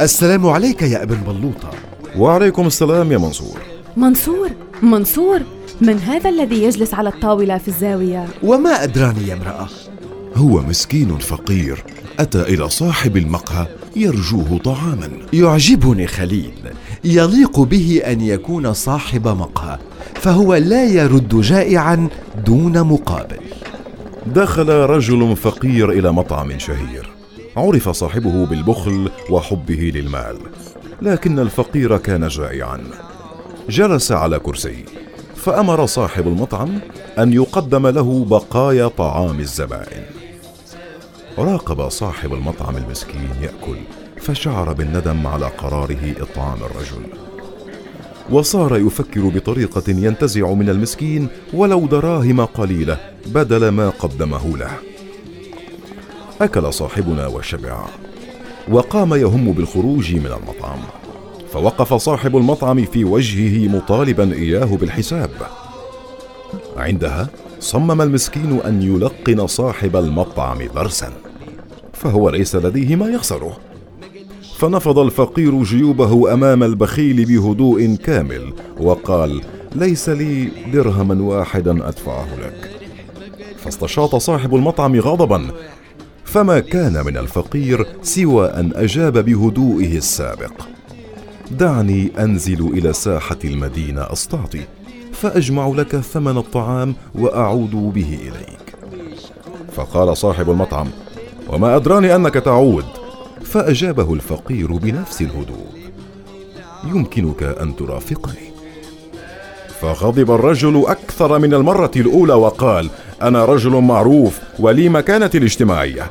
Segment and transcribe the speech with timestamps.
[0.00, 1.70] السلام عليك يا ابن بلوطة
[2.16, 3.58] وعليكم السلام يا منصور.
[3.96, 4.50] منصور
[4.82, 5.40] منصور
[5.80, 9.68] من هذا الذي يجلس على الطاولة في الزاوية؟ وما أدراني يا امرأة؟
[10.36, 11.84] هو مسكين فقير.
[12.18, 13.66] أتى إلى صاحب المقهى
[13.96, 15.10] يرجوه طعاما.
[15.32, 16.54] يعجبني خليل.
[17.04, 19.78] يليق به أن يكون صاحب مقهى
[20.14, 22.08] فهو لا يرد جائعا
[22.46, 23.40] دون مقابل.
[24.26, 27.10] دخل رجل فقير إلى مطعم شهير.
[27.56, 30.38] عرف صاحبه بالبخل وحبه للمال
[31.02, 32.80] لكن الفقير كان جائعا.
[33.68, 34.84] جلس على كرسي
[35.36, 36.78] فأمر صاحب المطعم
[37.18, 40.02] أن يقدم له بقايا طعام الزبائن.
[41.38, 43.78] راقب صاحب المطعم المسكين يأكل
[44.20, 47.02] فشعر بالندم على قراره إطعام الرجل.
[48.30, 54.93] وصار يفكر بطريقة ينتزع من المسكين ولو دراهم قليلة بدل ما قدمه له.
[56.40, 57.86] أكل صاحبنا وشبع
[58.68, 60.78] وقام يهم بالخروج من المطعم
[61.52, 65.30] فوقف صاحب المطعم في وجهه مطالبا إياه بالحساب.
[66.76, 67.28] عندها
[67.60, 71.12] صمم المسكين أن يلقن صاحب المطعم درسا
[71.92, 73.56] فهو ليس لديه ما يخسره.
[74.58, 79.40] فنفض الفقير جيوبه أمام البخيل بهدوء كامل وقال
[79.74, 82.70] ليس لي درهما واحدا أدفعه لك.
[83.56, 85.50] فاستشاط صاحب المطعم غضبا
[86.34, 90.52] فما كان من الفقير سوى أن أجاب بهدوئه السابق.
[91.50, 94.60] دعني أنزل إلى ساحة المدينة أستعطي
[95.12, 98.74] فأجمع لك ثمن الطعام وأعود به إليك.
[99.72, 100.88] فقال صاحب المطعم
[101.48, 102.84] وما ادراني أنك تعود؟
[103.44, 105.66] فأجابه الفقير بنفس الهدوء
[106.84, 108.54] يمكنك أن ترافقني.
[109.80, 112.90] فغضب الرجل أكثر من المرة الأولى وقال
[113.22, 116.10] أنا رجل معروف ولي مكانتي الاجتماعيه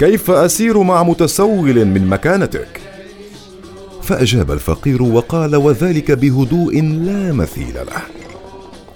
[0.00, 2.80] كيف أسير مع متسول من مكانتك؟
[4.02, 8.02] فأجاب الفقير وقال وذلك بهدوء لا مثيل له.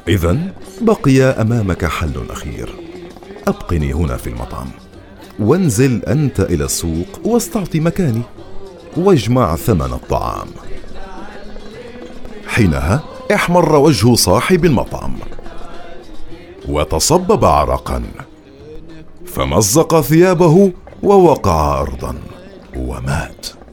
[0.09, 0.38] اذا
[0.81, 2.75] بقي أمامك حل أخير.
[3.48, 4.66] أبقني هنا في المطعم.
[5.38, 8.22] وانزل أنت إلى السوق واستعطي مكاني.
[8.97, 10.48] واجمع ثمن الطعام.
[12.47, 13.03] حينها
[13.34, 15.16] احمر وجه صاحب المطعم.
[16.69, 18.03] وتصبب عرقا.
[19.26, 20.72] فمزق ثيابه
[21.04, 22.15] ووقع ارضا
[22.76, 23.63] ومات.